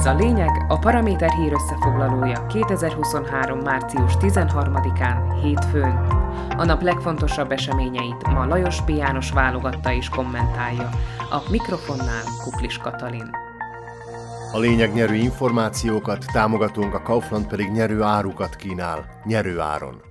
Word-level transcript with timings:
Ez 0.00 0.06
a 0.06 0.14
lényeg, 0.14 0.64
a 0.68 0.78
Paraméter 0.78 1.30
hír 1.30 1.52
összefoglalója 1.52 2.46
2023. 2.46 3.58
március 3.58 4.12
13-án, 4.20 5.38
hétfőn. 5.42 6.06
A 6.56 6.64
nap 6.64 6.82
legfontosabb 6.82 7.52
eseményeit 7.52 8.28
ma 8.32 8.46
Lajos 8.46 8.82
B. 8.82 8.88
János 8.88 9.30
válogatta 9.30 9.92
és 9.92 10.08
kommentálja. 10.08 10.88
A 11.30 11.50
mikrofonnál 11.50 12.22
Kuklis 12.44 12.78
Katalin. 12.78 13.30
A 14.52 14.58
lényeg 14.58 14.92
nyerő 14.92 15.14
információkat, 15.14 16.24
támogatunk, 16.32 16.94
a 16.94 17.02
Kaufland 17.02 17.46
pedig 17.46 17.70
nyerő 17.70 18.02
árukat 18.02 18.56
kínál, 18.56 19.20
nyerő 19.24 19.60
áron. 19.60 20.09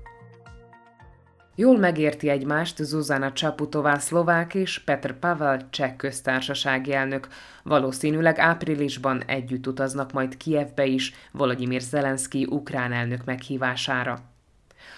Jól 1.60 1.78
megérti 1.78 2.30
egymást 2.30 2.78
Zuzana 2.78 3.32
Csaputová 3.32 3.98
szlovák 3.98 4.54
és 4.54 4.80
Petr 4.80 5.14
Pavel 5.14 5.70
cseh 5.70 5.94
köztársasági 5.98 6.94
elnök. 6.94 7.28
Valószínűleg 7.64 8.40
áprilisban 8.40 9.24
együtt 9.26 9.68
utaznak 9.68 10.12
majd 10.12 10.38
Kievbe 10.38 10.86
is, 10.86 11.14
Volodymyr 11.32 11.82
Zelenszky 11.82 12.46
ukrán 12.50 12.92
elnök 12.92 13.26
meghívására. 13.26 14.20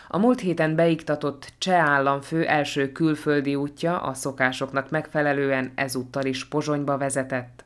A 0.07 0.17
múlt 0.17 0.39
héten 0.39 0.75
beiktatott 0.75 1.53
cseh 1.57 1.89
államfő 1.89 2.45
első 2.45 2.91
külföldi 2.91 3.55
útja 3.55 4.01
a 4.01 4.13
szokásoknak 4.13 4.89
megfelelően 4.89 5.71
ezúttal 5.75 6.25
is 6.25 6.47
Pozsonyba 6.47 6.97
vezetett. 6.97 7.65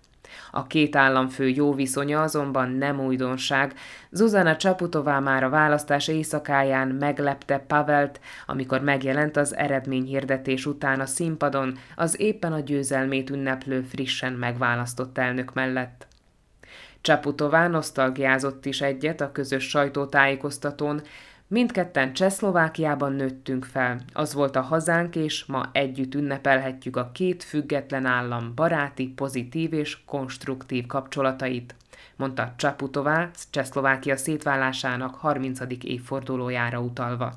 A 0.51 0.67
két 0.67 0.95
államfő 0.95 1.49
jó 1.49 1.73
viszonya 1.73 2.21
azonban 2.21 2.69
nem 2.69 2.99
újdonság. 2.99 3.73
Zuzana 4.09 4.55
Csaputová 4.55 5.19
már 5.19 5.43
a 5.43 5.49
választás 5.49 6.07
éjszakáján 6.07 6.87
meglepte 6.87 7.57
Pavelt, 7.57 8.19
amikor 8.45 8.81
megjelent 8.81 9.37
az 9.37 9.55
eredményhirdetés 9.55 10.65
után 10.65 10.99
a 10.99 11.05
színpadon 11.05 11.77
az 11.95 12.19
éppen 12.19 12.53
a 12.53 12.59
győzelmét 12.59 13.29
ünneplő 13.29 13.81
frissen 13.81 14.33
megválasztott 14.33 15.17
elnök 15.17 15.53
mellett. 15.53 16.07
Csaputová 17.01 17.67
nosztalgiázott 17.67 18.65
is 18.65 18.81
egyet 18.81 19.21
a 19.21 19.31
közös 19.31 19.69
sajtótájékoztatón, 19.69 21.01
Mindketten 21.47 22.13
Csehszlovákiában 22.13 23.13
nőttünk 23.13 23.65
fel, 23.65 23.99
az 24.13 24.33
volt 24.33 24.55
a 24.55 24.61
hazánk, 24.61 25.15
és 25.15 25.45
ma 25.45 25.69
együtt 25.71 26.15
ünnepelhetjük 26.15 26.95
a 26.95 27.11
két 27.13 27.43
független 27.43 28.05
állam 28.05 28.51
baráti, 28.55 29.07
pozitív 29.07 29.73
és 29.73 29.97
konstruktív 30.05 30.85
kapcsolatait, 30.85 31.75
mondta 32.15 32.53
Csaputová 32.57 33.29
Csehszlovákia 33.49 34.17
szétválásának 34.17 35.15
30. 35.15 35.59
évfordulójára 35.83 36.79
utalva. 36.79 37.33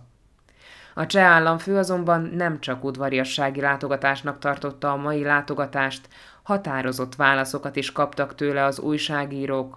A 0.99 1.07
cseh 1.07 1.25
államfő 1.25 1.77
azonban 1.77 2.31
nem 2.35 2.61
csak 2.61 2.85
udvariassági 2.85 3.61
látogatásnak 3.61 4.39
tartotta 4.39 4.93
a 4.93 4.97
mai 4.97 5.23
látogatást, 5.23 6.09
határozott 6.43 7.15
válaszokat 7.15 7.77
is 7.77 7.93
kaptak 7.93 8.35
tőle 8.35 8.65
az 8.65 8.81
újságírók. 8.81 9.77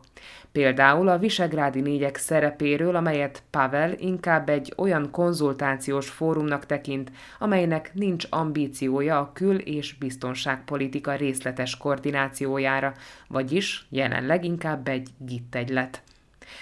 Például 0.52 1.08
a 1.08 1.18
Visegrádi 1.18 1.82
négyek 1.82 2.16
szerepéről, 2.16 2.96
amelyet 2.96 3.44
Pavel 3.50 3.94
inkább 3.94 4.50
egy 4.50 4.74
olyan 4.78 5.12
konzultációs 5.12 6.10
fórumnak 6.10 6.66
tekint, 6.66 7.12
amelynek 7.40 7.92
nincs 7.94 8.26
ambíciója 8.30 9.20
a 9.20 9.32
kül- 9.34 9.68
és 9.68 9.98
biztonságpolitika 9.98 11.16
részletes 11.16 11.78
koordinációjára, 11.78 12.94
vagyis 13.28 13.86
jelenleg 13.90 14.46
inkább 14.46 14.88
egy 14.88 15.10
gittegylet. 15.18 16.02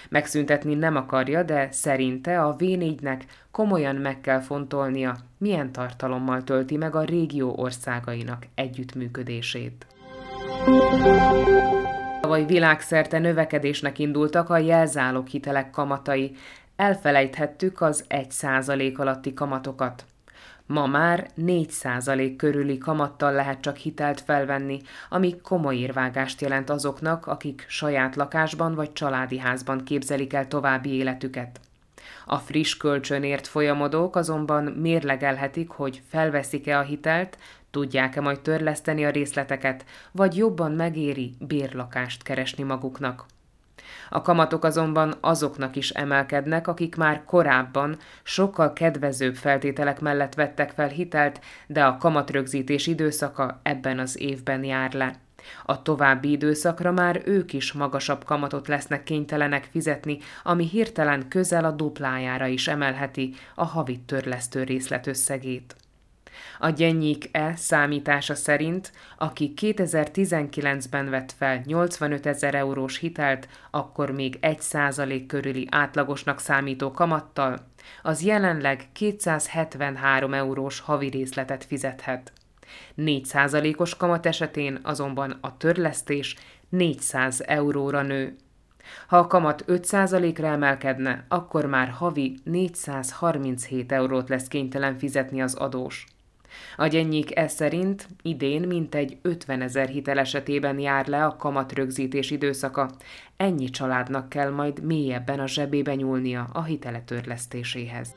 Megszüntetni 0.08 0.74
nem 0.74 0.96
akarja, 0.96 1.42
de 1.42 1.68
szerinte 1.70 2.42
a 2.42 2.56
V4-nek 2.56 3.20
komolyan 3.50 3.96
meg 3.96 4.20
kell 4.20 4.40
fontolnia, 4.40 5.16
milyen 5.38 5.72
tartalommal 5.72 6.44
tölti 6.44 6.76
meg 6.76 6.94
a 6.94 7.02
régió 7.02 7.54
országainak 7.56 8.46
együttműködését. 8.54 9.86
Tavaly 12.20 12.44
világszerte 12.46 13.18
növekedésnek 13.18 13.98
indultak 13.98 14.50
a 14.50 14.58
jelzálog 14.58 15.26
hitelek 15.26 15.70
kamatai. 15.70 16.32
Elfelejthettük 16.76 17.80
az 17.80 18.04
1% 18.08 18.96
alatti 18.96 19.34
kamatokat. 19.34 20.04
Ma 20.70 20.86
már 20.86 21.30
4% 21.36 22.34
körüli 22.36 22.78
kamattal 22.78 23.32
lehet 23.32 23.60
csak 23.60 23.76
hitelt 23.76 24.20
felvenni, 24.20 24.80
ami 25.08 25.40
komoly 25.42 25.76
érvágást 25.76 26.40
jelent 26.40 26.70
azoknak, 26.70 27.26
akik 27.26 27.64
saját 27.68 28.16
lakásban 28.16 28.74
vagy 28.74 28.92
családi 28.92 29.38
házban 29.38 29.84
képzelik 29.84 30.32
el 30.32 30.48
további 30.48 30.94
életüket. 30.94 31.60
A 32.26 32.36
friss 32.36 32.76
kölcsönért 32.76 33.46
folyamodók 33.46 34.16
azonban 34.16 34.64
mérlegelhetik, 34.64 35.70
hogy 35.70 36.02
felveszik-e 36.08 36.78
a 36.78 36.82
hitelt, 36.82 37.38
tudják-e 37.70 38.20
majd 38.20 38.40
törleszteni 38.40 39.04
a 39.04 39.10
részleteket, 39.10 39.84
vagy 40.12 40.36
jobban 40.36 40.72
megéri 40.72 41.34
bérlakást 41.38 42.22
keresni 42.22 42.62
maguknak. 42.62 43.26
A 44.08 44.22
kamatok 44.22 44.64
azonban 44.64 45.14
azoknak 45.20 45.76
is 45.76 45.90
emelkednek, 45.90 46.68
akik 46.68 46.96
már 46.96 47.24
korábban 47.24 47.96
sokkal 48.22 48.72
kedvezőbb 48.72 49.34
feltételek 49.34 50.00
mellett 50.00 50.34
vettek 50.34 50.70
fel 50.70 50.88
hitelt, 50.88 51.40
de 51.66 51.84
a 51.84 51.96
kamatrögzítés 51.96 52.86
időszaka 52.86 53.60
ebben 53.62 53.98
az 53.98 54.20
évben 54.20 54.64
jár 54.64 54.92
le. 54.92 55.18
A 55.64 55.82
további 55.82 56.30
időszakra 56.30 56.92
már 56.92 57.22
ők 57.24 57.52
is 57.52 57.72
magasabb 57.72 58.24
kamatot 58.24 58.68
lesznek 58.68 59.02
kénytelenek 59.02 59.68
fizetni, 59.70 60.18
ami 60.42 60.68
hirtelen 60.68 61.28
közel 61.28 61.64
a 61.64 61.70
duplájára 61.70 62.46
is 62.46 62.68
emelheti 62.68 63.34
a 63.54 63.64
havi 63.64 64.00
törlesztő 64.06 64.62
részlet 64.62 65.06
összegét. 65.06 65.74
A 66.58 66.68
Gyennyik 66.68 67.28
E 67.32 67.56
számítása 67.56 68.34
szerint, 68.34 68.92
aki 69.18 69.52
2019-ben 69.56 71.10
vett 71.10 71.32
fel 71.32 71.62
85 71.66 72.26
ezer 72.26 72.54
eurós 72.54 72.98
hitelt, 72.98 73.48
akkor 73.70 74.10
még 74.10 74.38
1 74.40 74.60
százalék 74.60 75.26
körüli 75.26 75.66
átlagosnak 75.70 76.40
számító 76.40 76.90
kamattal, 76.90 77.68
az 78.02 78.22
jelenleg 78.22 78.88
273 78.92 80.34
eurós 80.34 80.80
havi 80.80 81.08
részletet 81.08 81.64
fizethet. 81.64 82.32
4%-os 82.96 83.96
kamat 83.96 84.26
esetén 84.26 84.78
azonban 84.82 85.38
a 85.40 85.56
törlesztés 85.56 86.36
400 86.68 87.42
euróra 87.46 88.02
nő. 88.02 88.36
Ha 89.06 89.18
a 89.18 89.26
kamat 89.26 89.64
5%-ra 89.66 90.46
emelkedne, 90.46 91.24
akkor 91.28 91.66
már 91.66 91.88
havi 91.88 92.38
437 92.44 93.92
eurót 93.92 94.28
lesz 94.28 94.48
kénytelen 94.48 94.98
fizetni 94.98 95.42
az 95.42 95.54
adós. 95.54 96.06
A 96.76 96.86
gyennyik 96.86 97.36
ez 97.36 97.52
szerint 97.52 98.08
idén 98.22 98.62
mintegy 98.62 99.18
50 99.22 99.62
ezer 99.62 99.88
hitel 99.88 100.18
esetében 100.18 100.78
jár 100.78 101.06
le 101.06 101.24
a 101.24 101.36
kamatrögzítés 101.36 102.30
időszaka. 102.30 102.90
Ennyi 103.36 103.70
családnak 103.70 104.28
kell 104.28 104.50
majd 104.50 104.84
mélyebben 104.84 105.40
a 105.40 105.46
zsebébe 105.46 105.94
nyúlnia 105.94 106.48
a 106.52 106.62
hitele 106.62 107.00
törlesztéséhez. 107.00 108.14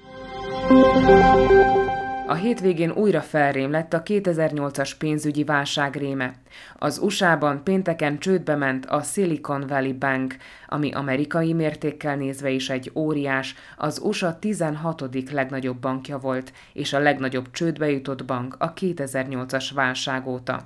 A 2.28 2.34
hétvégén 2.34 2.91
újra 2.91 3.22
felrém 3.22 3.72
lett 3.72 3.94
a 3.94 4.03
2008-as 4.03 4.91
pénzügyi 4.97 5.44
válság 5.44 5.95
réme. 5.95 6.34
Az 6.78 6.97
USA-ban 6.97 7.63
pénteken 7.63 8.19
csődbe 8.19 8.56
ment 8.56 8.85
a 8.85 9.01
Silicon 9.01 9.67
Valley 9.67 9.94
Bank, 9.94 10.35
ami 10.67 10.91
amerikai 10.91 11.53
mértékkel 11.53 12.16
nézve 12.16 12.50
is 12.50 12.69
egy 12.69 12.91
óriás, 12.95 13.56
az 13.78 14.00
USA 14.03 14.39
16. 14.39 15.31
legnagyobb 15.31 15.78
bankja 15.78 16.17
volt, 16.17 16.53
és 16.73 16.94
a 16.94 17.00
legnagyobb 17.00 17.51
csődbe 17.51 17.89
jutott 17.89 18.25
bank 18.25 18.55
a 18.59 18.73
2008-as 18.73 19.69
válság 19.73 20.28
óta. 20.28 20.63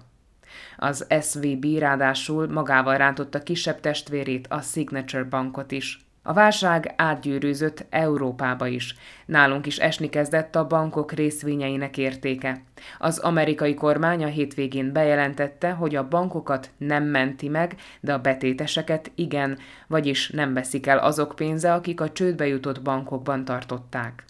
Az 0.78 1.08
SVB 1.22 1.66
ráadásul 1.80 2.48
magával 2.48 2.98
rántotta 2.98 3.44
kisebb 3.44 3.80
testvérét, 3.80 4.48
a 4.48 4.62
Signature 4.62 5.24
bankot 5.24 5.72
is. 5.72 6.07
A 6.28 6.34
válság 6.34 6.94
átgyűrűzött 6.96 7.86
Európába 7.90 8.68
is. 8.68 8.96
Nálunk 9.26 9.66
is 9.66 9.78
esni 9.78 10.10
kezdett 10.10 10.56
a 10.56 10.68
bankok 10.68 11.12
részvényeinek 11.12 11.98
értéke. 11.98 12.62
Az 12.98 13.18
amerikai 13.18 13.74
kormány 13.74 14.24
a 14.24 14.28
hétvégén 14.28 14.92
bejelentette, 14.92 15.72
hogy 15.72 15.96
a 15.96 16.08
bankokat 16.08 16.70
nem 16.78 17.04
menti 17.04 17.50
meg, 17.50 17.76
de 18.00 18.14
a 18.14 18.20
betéteseket 18.20 19.12
igen, 19.16 19.58
vagyis 19.88 20.30
nem 20.30 20.54
veszik 20.54 20.88
el 20.88 20.98
azok 20.98 21.36
pénze, 21.36 21.74
akik 21.74 22.02
a 22.02 22.12
csődbe 22.12 22.48
jutott 22.48 22.82
bankokban 22.82 23.46
tartották. 23.46 24.24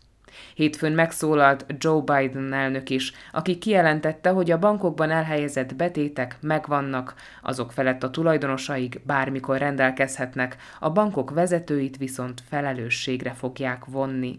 Hétfőn 0.53 0.91
megszólalt 0.91 1.65
Joe 1.77 2.01
Biden 2.01 2.53
elnök 2.53 2.89
is, 2.89 3.11
aki 3.31 3.57
kijelentette, 3.57 4.29
hogy 4.29 4.51
a 4.51 4.59
bankokban 4.59 5.09
elhelyezett 5.09 5.75
betétek 5.75 6.37
megvannak, 6.41 7.13
azok 7.41 7.71
felett 7.71 8.03
a 8.03 8.09
tulajdonosaik 8.09 9.01
bármikor 9.05 9.57
rendelkezhetnek, 9.57 10.57
a 10.79 10.89
bankok 10.89 11.31
vezetőit 11.31 11.97
viszont 11.97 12.41
felelősségre 12.49 13.33
fogják 13.33 13.85
vonni. 13.85 14.37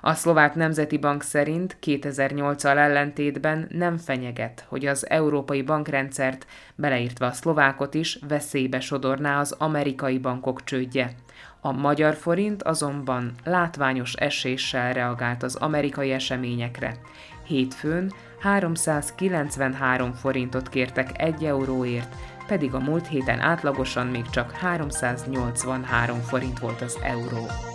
A 0.00 0.14
szlovák 0.14 0.54
nemzeti 0.54 0.98
bank 0.98 1.22
szerint 1.22 1.76
2008-al 1.82 2.76
ellentétben 2.76 3.66
nem 3.70 3.96
fenyeget, 3.96 4.64
hogy 4.68 4.86
az 4.86 5.10
európai 5.10 5.62
bankrendszert, 5.62 6.46
beleírtva 6.74 7.26
a 7.26 7.32
szlovákot 7.32 7.94
is, 7.94 8.18
veszélybe 8.28 8.80
sodorná 8.80 9.40
az 9.40 9.52
amerikai 9.52 10.18
bankok 10.18 10.64
csődje. 10.64 11.14
A 11.60 11.72
magyar 11.72 12.14
forint 12.14 12.62
azonban 12.62 13.32
látványos 13.44 14.14
eséssel 14.14 14.92
reagált 14.92 15.42
az 15.42 15.54
amerikai 15.54 16.12
eseményekre. 16.12 16.96
Hétfőn 17.44 18.12
393 18.40 20.12
forintot 20.12 20.68
kértek 20.68 21.22
1 21.22 21.44
euróért, 21.44 22.14
pedig 22.46 22.74
a 22.74 22.78
múlt 22.78 23.06
héten 23.06 23.40
átlagosan 23.40 24.06
még 24.06 24.30
csak 24.30 24.50
383 24.50 26.20
forint 26.20 26.58
volt 26.58 26.80
az 26.80 26.98
euró. 27.02 27.69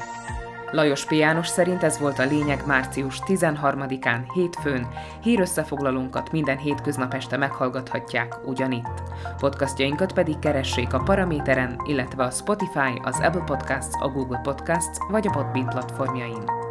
Lajos 0.72 1.06
P. 1.06 1.14
Szerint 1.44 1.84
ez 1.84 2.00
volt 2.00 2.20
a 2.20 2.26
lényeg 2.26 2.64
március 2.66 3.20
13-án, 3.28 4.20
hétfőn. 4.34 4.88
Hírösszefoglalónkat 5.22 6.32
minden 6.32 6.58
hétköznap 6.58 7.14
este 7.14 7.38
meghallgathatják 7.38 8.36
ugyanitt. 8.46 9.02
Podcastjainkat 9.40 10.14
pedig 10.14 10.40
keressék 10.40 10.94
a 10.94 11.04
Paraméteren, 11.04 11.76
illetve 11.88 12.24
a 12.24 12.32
Spotify, 12.32 13.02
az 13.04 13.20
Apple 13.20 13.44
Podcasts, 13.46 13.96
a 14.02 14.08
Google 14.08 14.40
Podcasts 14.44 14.98
vagy 15.10 15.28
a 15.28 15.32
Podbean 15.32 15.70
platformjain. 15.70 16.65